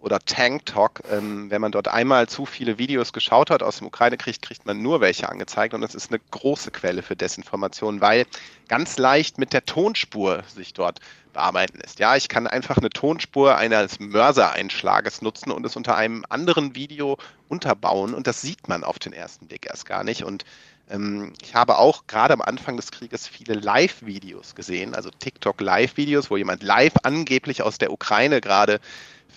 [0.00, 1.02] oder Tank Talk.
[1.10, 4.82] Ähm, wenn man dort einmal zu viele Videos geschaut hat aus dem Ukraine-Krieg, kriegt man
[4.82, 8.26] nur welche angezeigt und es ist eine große Quelle für Desinformation, weil
[8.68, 11.00] ganz leicht mit der Tonspur sich dort
[11.32, 11.98] bearbeiten lässt.
[11.98, 17.16] Ja, ich kann einfach eine Tonspur eines Mörsereinschlages nutzen und es unter einem anderen Video
[17.48, 20.44] unterbauen und das sieht man auf den ersten Blick erst gar nicht und
[20.90, 26.36] ähm, ich habe auch gerade am Anfang des Krieges viele Live-Videos gesehen, also TikTok-Live-Videos, wo
[26.36, 28.80] jemand live angeblich aus der Ukraine gerade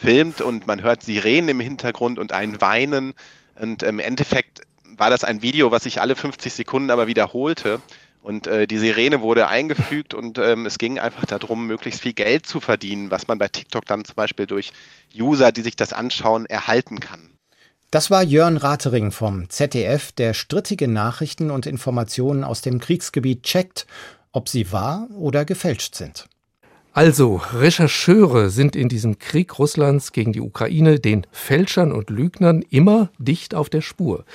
[0.02, 3.14] filmt und man hört Sirenen im Hintergrund und ein Weinen.
[3.60, 7.82] Und im Endeffekt war das ein Video, was sich alle 50 Sekunden aber wiederholte.
[8.24, 12.46] Und äh, die Sirene wurde eingefügt und ähm, es ging einfach darum, möglichst viel Geld
[12.46, 14.74] zu verdienen, was man bei TikTok dann zum Beispiel durch
[15.16, 17.32] User, die sich das anschauen, erhalten kann.
[17.90, 23.88] Das war Jörn Ratering vom ZDF, der strittige Nachrichten und Informationen aus dem Kriegsgebiet checkt,
[24.32, 26.28] ob sie wahr oder gefälscht sind.
[26.94, 33.10] Also, Rechercheure sind in diesem Krieg Russlands gegen die Ukraine den Fälschern und Lügnern immer
[33.18, 34.26] dicht auf der Spur.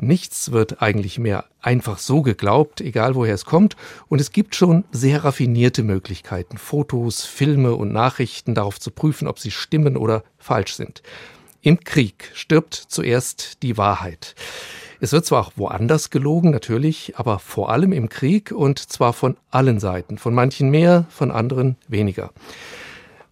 [0.00, 3.74] Nichts wird eigentlich mehr einfach so geglaubt, egal woher es kommt,
[4.06, 9.40] und es gibt schon sehr raffinierte Möglichkeiten, Fotos, Filme und Nachrichten darauf zu prüfen, ob
[9.40, 11.02] sie stimmen oder falsch sind.
[11.62, 14.36] Im Krieg stirbt zuerst die Wahrheit.
[15.00, 19.36] Es wird zwar auch woanders gelogen, natürlich, aber vor allem im Krieg und zwar von
[19.50, 22.32] allen Seiten, von manchen mehr, von anderen weniger.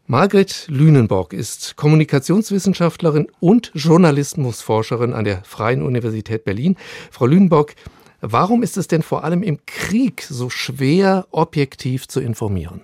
[0.06, 6.76] Margret Lünenborg ist Kommunikationswissenschaftlerin und Journalismusforscherin an der Freien Universität Berlin.
[7.10, 7.74] Frau Lünenborg,
[8.20, 12.82] warum ist es denn vor allem im Krieg so schwer, objektiv zu informieren?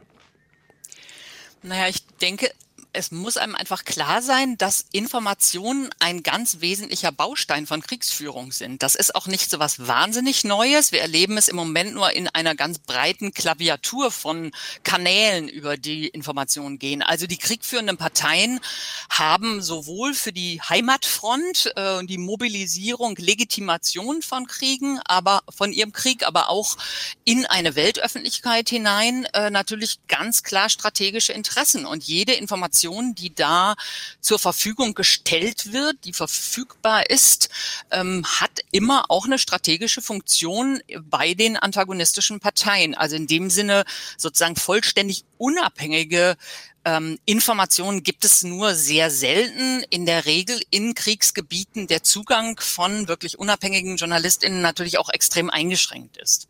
[1.62, 2.50] Naja, ich denke,
[2.94, 8.83] es muss einem einfach klar sein, dass Informationen ein ganz wesentlicher Baustein von Kriegsführung sind.
[8.83, 10.92] Das ist auch nicht so was wahnsinnig Neues.
[10.92, 14.52] Wir erleben es im Moment nur in einer ganz breiten Klaviatur von
[14.83, 17.02] Kanälen, über die Informationen gehen.
[17.02, 18.61] Also die kriegführenden Parteien
[19.09, 26.26] haben sowohl für die Heimatfront äh, die Mobilisierung, Legitimation von Kriegen, aber von ihrem Krieg,
[26.26, 26.76] aber auch
[27.24, 31.87] in eine Weltöffentlichkeit hinein äh, natürlich ganz klar strategische Interessen.
[31.87, 33.74] Und jede Information Information, die da
[34.20, 37.48] zur Verfügung gestellt wird, die verfügbar ist,
[37.90, 42.94] ähm, hat immer auch eine strategische Funktion bei den antagonistischen Parteien.
[42.94, 43.84] Also in dem Sinne
[44.16, 46.36] sozusagen vollständig unabhängige
[46.84, 49.84] ähm, Informationen gibt es nur sehr selten.
[49.90, 56.16] In der Regel in Kriegsgebieten der Zugang von wirklich unabhängigen JournalistInnen natürlich auch extrem eingeschränkt
[56.16, 56.48] ist.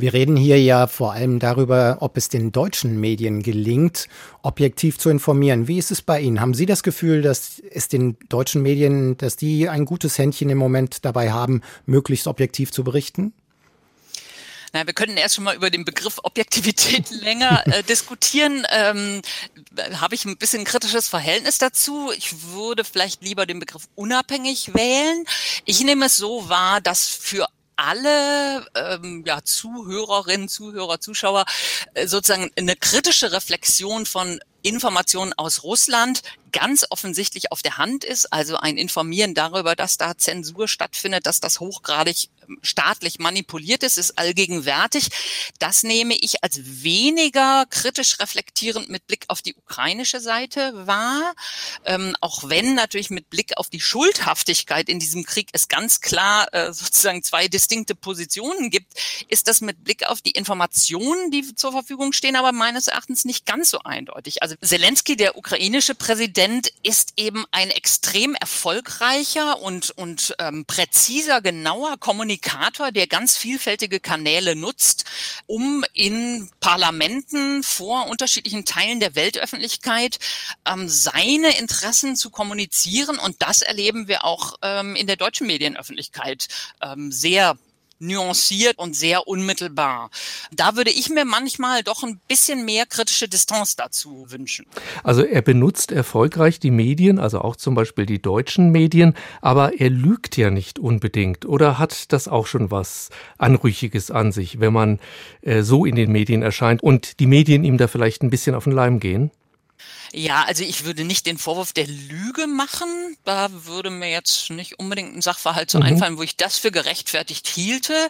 [0.00, 4.08] Wir reden hier ja vor allem darüber, ob es den deutschen Medien gelingt,
[4.42, 5.66] objektiv zu informieren.
[5.66, 6.40] Wie ist es bei Ihnen?
[6.40, 10.58] Haben Sie das Gefühl, dass es den deutschen Medien, dass die ein gutes Händchen im
[10.58, 13.32] Moment dabei haben, möglichst objektiv zu berichten?
[14.72, 18.64] Na, wir können erst schon mal über den Begriff Objektivität länger äh, diskutieren.
[18.70, 19.20] Ähm,
[19.94, 22.12] Habe ich ein bisschen kritisches Verhältnis dazu.
[22.16, 25.24] Ich würde vielleicht lieber den Begriff unabhängig wählen.
[25.64, 31.44] Ich nehme es so wahr, dass für alle ähm, ja, Zuhörerinnen, Zuhörer, Zuschauer
[31.94, 38.32] äh, sozusagen eine kritische Reflexion von Informationen aus Russland ganz offensichtlich auf der Hand ist,
[38.32, 43.98] also ein Informieren darüber, dass da Zensur stattfindet, dass das hochgradig ähm, staatlich manipuliert ist,
[43.98, 45.08] ist allgegenwärtig.
[45.58, 51.34] Das nehme ich als weniger kritisch reflektierend mit Blick auf die ukrainische Seite wahr,
[51.84, 56.52] ähm, auch wenn natürlich mit Blick auf die Schuldhaftigkeit in diesem Krieg es ganz klar
[56.52, 58.92] äh, sozusagen zwei distinkte Positionen gibt,
[59.28, 63.46] ist das mit Blick auf die Informationen, die zur Verfügung stehen, aber meines Erachtens nicht
[63.46, 64.42] ganz so eindeutig.
[64.42, 71.96] Also Zelensky, der ukrainische Präsident, ist eben ein extrem erfolgreicher und, und ähm, präziser, genauer
[71.98, 75.04] Kommunikator, der ganz vielfältige Kanäle nutzt,
[75.46, 80.18] um in Parlamenten vor unterschiedlichen Teilen der Weltöffentlichkeit
[80.66, 83.18] ähm, seine Interessen zu kommunizieren.
[83.18, 86.48] Und das erleben wir auch ähm, in der deutschen Medienöffentlichkeit
[86.82, 87.56] ähm, sehr
[87.98, 90.10] nuanciert und sehr unmittelbar.
[90.52, 94.66] Da würde ich mir manchmal doch ein bisschen mehr kritische Distanz dazu wünschen.
[95.02, 99.90] Also er benutzt erfolgreich die Medien, also auch zum Beispiel die deutschen Medien, aber er
[99.90, 104.98] lügt ja nicht unbedingt oder hat das auch schon was Anrüchiges an sich, wenn man
[105.42, 108.64] äh, so in den Medien erscheint und die Medien ihm da vielleicht ein bisschen auf
[108.64, 109.30] den Leim gehen?
[110.12, 113.16] Ja, also ich würde nicht den Vorwurf der Lüge machen.
[113.24, 115.84] Da würde mir jetzt nicht unbedingt ein Sachverhalt so mhm.
[115.84, 118.08] einfallen, wo ich das für gerechtfertigt hielte.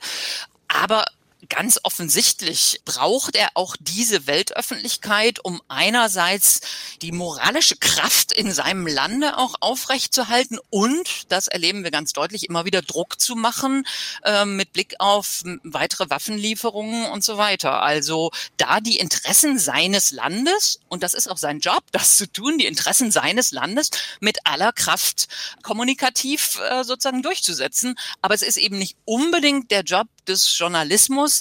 [0.69, 1.05] Aber
[1.49, 6.61] ganz offensichtlich braucht er auch diese Weltöffentlichkeit, um einerseits
[7.03, 12.65] die moralische Kraft in seinem Lande auch aufrechtzuerhalten und, das erleben wir ganz deutlich, immer
[12.65, 13.87] wieder Druck zu machen
[14.25, 17.83] äh, mit Blick auf weitere Waffenlieferungen und so weiter.
[17.83, 22.59] Also da die Interessen seines Landes, und das ist auch sein Job, das zu tun,
[22.59, 25.29] die Interessen seines Landes mit aller Kraft
[25.63, 27.97] kommunikativ äh, sozusagen durchzusetzen.
[28.23, 31.38] Aber es ist eben nicht unbedingt der Job des Journalismus,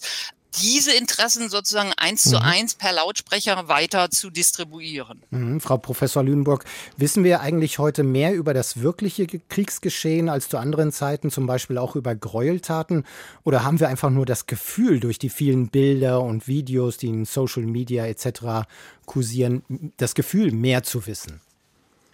[0.61, 2.29] diese Interessen sozusagen eins mhm.
[2.29, 5.21] zu eins per Lautsprecher weiter zu distribuieren.
[5.29, 5.61] Mhm.
[5.61, 10.91] Frau Professor Lüneburg, wissen wir eigentlich heute mehr über das wirkliche Kriegsgeschehen als zu anderen
[10.91, 13.05] Zeiten, zum Beispiel auch über Gräueltaten?
[13.43, 17.25] Oder haben wir einfach nur das Gefühl durch die vielen Bilder und Videos, die in
[17.25, 18.67] Social Media etc.
[19.05, 19.63] kursieren,
[19.97, 21.41] das Gefühl, mehr zu wissen?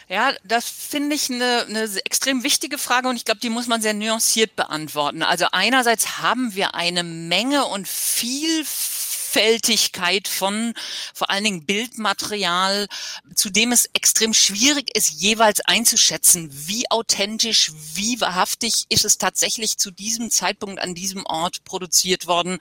[0.10, 3.82] Ja, das finde ich eine, eine extrem wichtige Frage und ich glaube, die muss man
[3.82, 5.24] sehr nuanciert beantworten.
[5.24, 8.66] Also einerseits haben wir eine Menge und viel
[9.34, 10.76] Vielfältigkeit von
[11.14, 12.88] vor allen Dingen Bildmaterial,
[13.34, 19.78] zu dem es extrem schwierig ist, jeweils einzuschätzen, wie authentisch, wie wahrhaftig ist es tatsächlich
[19.78, 22.60] zu diesem Zeitpunkt an diesem Ort produziert worden.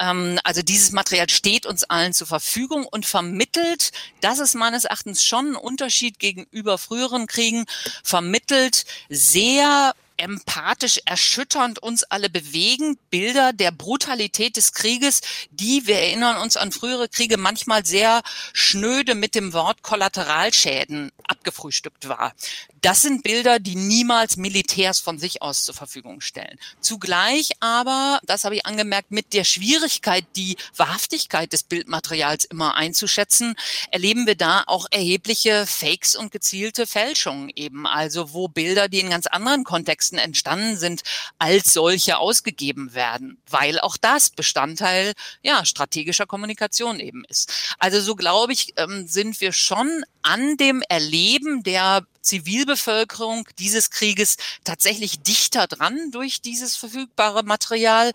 [0.00, 5.22] Ähm, also dieses Material steht uns allen zur Verfügung und vermittelt, das ist meines Erachtens
[5.22, 7.66] schon ein Unterschied gegenüber früheren Kriegen,
[8.02, 12.98] vermittelt sehr empathisch erschütternd uns alle bewegen.
[13.10, 18.22] Bilder der Brutalität des Krieges, die, wir erinnern uns an frühere Kriege, manchmal sehr
[18.52, 22.34] schnöde mit dem Wort Kollateralschäden abgefrühstückt war.
[22.80, 26.58] Das sind Bilder, die niemals Militärs von sich aus zur Verfügung stellen.
[26.80, 33.56] Zugleich aber, das habe ich angemerkt, mit der Schwierigkeit, die Wahrhaftigkeit des Bildmaterials immer einzuschätzen,
[33.90, 37.86] erleben wir da auch erhebliche Fakes und gezielte Fälschungen eben.
[37.86, 41.02] Also wo Bilder, die in ganz anderen Kontexten entstanden sind,
[41.38, 45.12] als solche ausgegeben werden, weil auch das Bestandteil
[45.42, 47.76] ja strategischer Kommunikation eben ist.
[47.78, 54.36] Also so glaube ich, ähm, sind wir schon an dem Erleben der Zivilbevölkerung dieses Krieges
[54.64, 58.12] tatsächlich dichter dran durch dieses verfügbare Material.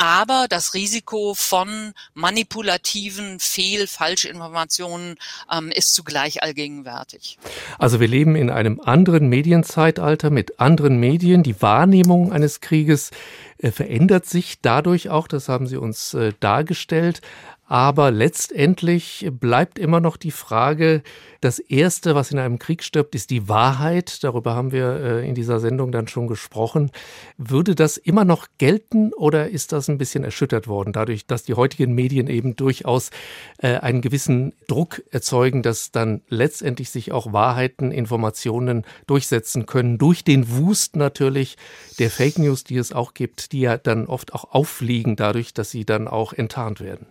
[0.00, 5.16] Aber das Risiko von manipulativen Fehl-, Falschinformationen
[5.52, 7.36] ähm, ist zugleich allgegenwärtig.
[7.78, 11.42] Also wir leben in einem anderen Medienzeitalter mit anderen Medien.
[11.42, 13.10] Die Wahrnehmung eines Krieges
[13.58, 17.20] äh, verändert sich dadurch auch, das haben Sie uns äh, dargestellt.
[17.70, 21.02] Aber letztendlich bleibt immer noch die Frage,
[21.42, 24.24] das Erste, was in einem Krieg stirbt, ist die Wahrheit.
[24.24, 26.90] Darüber haben wir äh, in dieser Sendung dann schon gesprochen.
[27.36, 31.52] Würde das immer noch gelten oder ist das ein bisschen erschüttert worden, dadurch, dass die
[31.52, 33.10] heutigen Medien eben durchaus
[33.58, 40.24] äh, einen gewissen Druck erzeugen, dass dann letztendlich sich auch Wahrheiten, Informationen durchsetzen können, durch
[40.24, 41.58] den Wust natürlich
[41.98, 45.70] der Fake News, die es auch gibt, die ja dann oft auch auffliegen dadurch, dass
[45.70, 47.06] sie dann auch enttarnt werden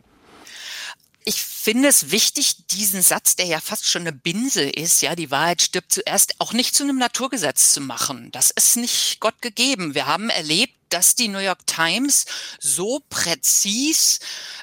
[1.28, 5.30] ich finde es wichtig, diesen Satz, der ja fast schon eine Binse ist, ja, die
[5.30, 8.32] Wahrheit stirbt zuerst, auch nicht zu einem Naturgesetz zu machen.
[8.32, 9.94] Das ist nicht Gott gegeben.
[9.94, 12.26] Wir haben erlebt, dass die New York Times
[12.60, 14.20] so präzis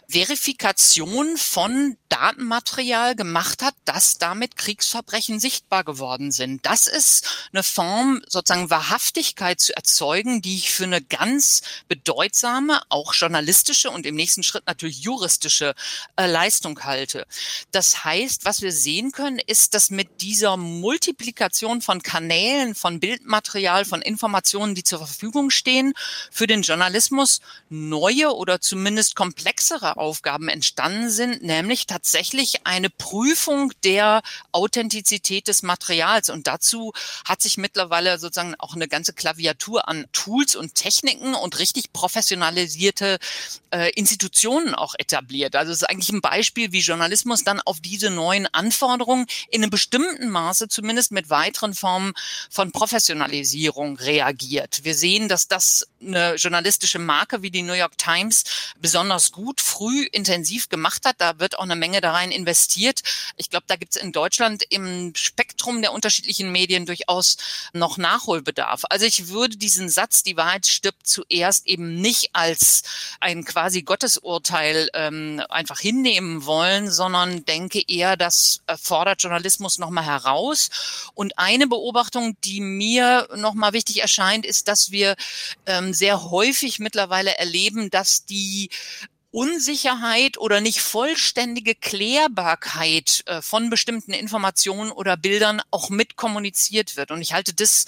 [0.09, 6.65] Verifikation von Datenmaterial gemacht hat, dass damit Kriegsverbrechen sichtbar geworden sind.
[6.65, 13.15] Das ist eine Form, sozusagen Wahrhaftigkeit zu erzeugen, die ich für eine ganz bedeutsame, auch
[13.15, 15.75] journalistische und im nächsten Schritt natürlich juristische
[16.17, 17.27] äh, Leistung halte.
[17.73, 23.85] Das heißt, was wir sehen können, ist, dass mit dieser Multiplikation von Kanälen, von Bildmaterial,
[23.85, 25.95] von Informationen, die zur Verfügung stehen,
[26.31, 34.23] für den Journalismus neue oder zumindest komplexere Aufgaben entstanden sind, nämlich tatsächlich eine Prüfung der
[34.53, 36.31] Authentizität des Materials.
[36.31, 36.93] Und dazu
[37.25, 43.19] hat sich mittlerweile sozusagen auch eine ganze Klaviatur an Tools und Techniken und richtig professionalisierte
[43.71, 45.57] äh, Institutionen auch etabliert.
[45.57, 49.71] Also es ist eigentlich ein Beispiel, wie Journalismus dann auf diese neuen Anforderungen in einem
[49.71, 52.13] bestimmten Maße zumindest mit weiteren Formen
[52.51, 54.85] von Professionalisierung reagiert.
[54.85, 58.45] Wir sehen, dass das eine journalistische Marke wie die New York Times
[58.79, 61.17] besonders gut, früh, intensiv gemacht hat.
[61.19, 63.03] Da wird auch eine Menge da rein investiert.
[63.37, 67.37] Ich glaube, da gibt es in Deutschland im Spektrum der unterschiedlichen Medien durchaus
[67.73, 68.83] noch Nachholbedarf.
[68.91, 72.83] Also ich würde diesen Satz, die Wahrheit stirbt zuerst eben nicht als
[73.21, 80.71] ein quasi Gottesurteil ähm, einfach hinnehmen wollen, sondern denke eher, das fordert Journalismus nochmal heraus.
[81.15, 85.17] Und eine Beobachtung, die mir nochmal wichtig erscheint, ist, dass wir
[85.67, 88.71] ähm, sehr häufig mittlerweile erleben, dass die
[89.35, 97.11] Unsicherheit oder nicht vollständige Klärbarkeit äh, von bestimmten Informationen oder Bildern auch mitkommuniziert wird.
[97.11, 97.87] Und ich halte das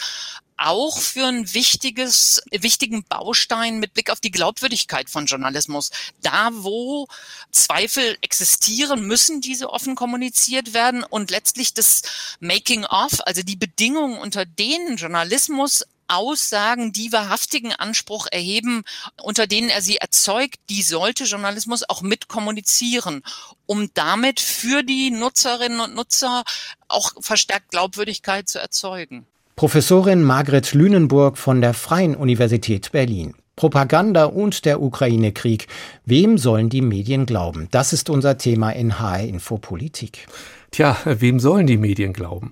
[0.57, 5.91] auch für ein wichtiges, wichtigen Baustein mit Blick auf die Glaubwürdigkeit von Journalismus.
[6.21, 7.07] Da, wo
[7.53, 12.03] Zweifel existieren, müssen diese offen kommuniziert werden und letztlich das
[12.41, 18.85] Making of, also die Bedingungen, unter denen Journalismus Aussagen, die wahrhaftigen Anspruch erheben,
[19.23, 23.23] unter denen er sie erzeugt, die sollte Journalismus auch mit kommunizieren,
[23.67, 26.45] um damit für die Nutzerinnen und Nutzer
[26.89, 29.27] auch verstärkt Glaubwürdigkeit zu erzeugen.
[29.57, 33.35] Professorin Margret Lünenburg von der Freien Universität Berlin.
[33.57, 35.67] Propaganda und der Ukraine-Krieg.
[36.05, 37.69] Wem sollen die Medien glauben?
[37.71, 40.27] Das ist unser Thema in HR Info Politik.
[40.73, 42.51] Tja, wem sollen die Medien glauben?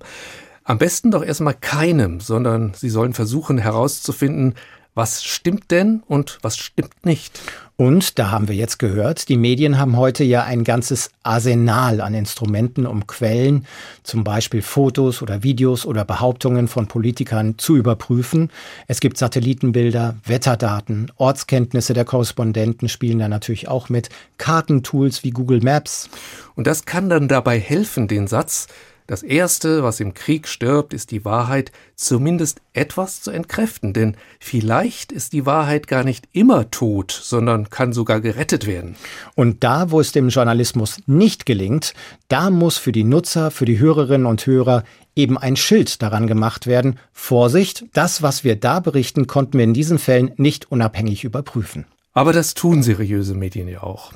[0.67, 4.55] Am besten doch erstmal keinem, sondern sie sollen versuchen herauszufinden,
[4.95, 7.39] was stimmt denn und was stimmt nicht.
[7.77, 12.15] Und da haben wir jetzt gehört, die Medien haben heute ja ein ganzes Arsenal an
[12.15, 13.67] Instrumenten, um Quellen,
[14.01, 18.49] zum Beispiel Fotos oder Videos oder Behauptungen von Politikern zu überprüfen.
[18.87, 25.59] Es gibt Satellitenbilder, Wetterdaten, Ortskenntnisse der Korrespondenten spielen da natürlich auch mit, Kartentools wie Google
[25.59, 26.09] Maps.
[26.55, 28.67] Und das kann dann dabei helfen, den Satz,
[29.07, 35.11] das Erste, was im Krieg stirbt, ist die Wahrheit, zumindest etwas zu entkräften, denn vielleicht
[35.11, 38.95] ist die Wahrheit gar nicht immer tot, sondern kann sogar gerettet werden.
[39.35, 41.93] Und da, wo es dem Journalismus nicht gelingt,
[42.29, 44.83] da muss für die Nutzer, für die Hörerinnen und Hörer
[45.15, 46.99] eben ein Schild daran gemacht werden.
[47.13, 51.85] Vorsicht, das, was wir da berichten, konnten wir in diesen Fällen nicht unabhängig überprüfen.
[52.13, 54.13] Aber das tun seriöse Medien ja auch.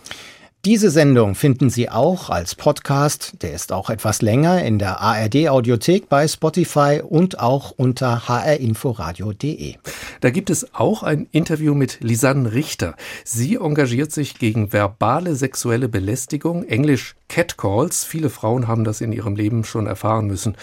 [0.65, 5.48] Diese Sendung finden Sie auch als Podcast, der ist auch etwas länger, in der ARD
[5.48, 9.76] Audiothek bei Spotify und auch unter hrinforadio.de.
[10.19, 12.98] Da gibt es auch ein Interview mit Lisanne Richter.
[13.24, 18.04] Sie engagiert sich gegen verbale sexuelle Belästigung, englisch Catcalls.
[18.04, 20.58] Viele Frauen haben das in ihrem Leben schon erfahren müssen.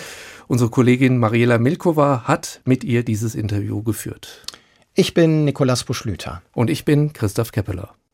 [0.46, 4.42] Unsere Kollegin Mariela Milkova hat mit ihr dieses Interview geführt.
[4.92, 6.42] Ich bin Nikolaus Buschlüter.
[6.52, 7.96] Und ich bin Christoph Keppeler.